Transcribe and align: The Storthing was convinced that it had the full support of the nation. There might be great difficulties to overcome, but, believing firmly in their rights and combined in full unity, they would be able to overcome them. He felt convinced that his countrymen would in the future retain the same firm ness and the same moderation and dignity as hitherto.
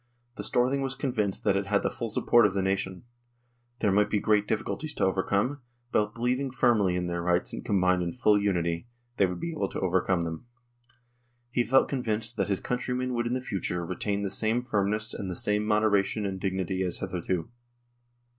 The 0.35 0.43
Storthing 0.43 0.81
was 0.81 0.95
convinced 0.95 1.43
that 1.43 1.55
it 1.55 1.67
had 1.67 1.83
the 1.83 1.91
full 1.91 2.09
support 2.09 2.47
of 2.47 2.55
the 2.55 2.63
nation. 2.63 3.03
There 3.81 3.91
might 3.91 4.09
be 4.09 4.19
great 4.19 4.47
difficulties 4.47 4.95
to 4.95 5.05
overcome, 5.05 5.61
but, 5.91 6.15
believing 6.15 6.49
firmly 6.49 6.95
in 6.95 7.05
their 7.05 7.21
rights 7.21 7.53
and 7.53 7.63
combined 7.63 8.01
in 8.01 8.11
full 8.11 8.41
unity, 8.41 8.87
they 9.17 9.27
would 9.27 9.39
be 9.39 9.51
able 9.51 9.69
to 9.69 9.79
overcome 9.79 10.23
them. 10.23 10.47
He 11.51 11.63
felt 11.63 11.87
convinced 11.87 12.35
that 12.37 12.47
his 12.49 12.59
countrymen 12.59 13.13
would 13.13 13.27
in 13.27 13.33
the 13.35 13.41
future 13.41 13.85
retain 13.85 14.23
the 14.23 14.31
same 14.31 14.63
firm 14.63 14.89
ness 14.89 15.13
and 15.13 15.29
the 15.29 15.35
same 15.35 15.67
moderation 15.67 16.25
and 16.25 16.39
dignity 16.39 16.81
as 16.81 16.97
hitherto. 16.97 17.51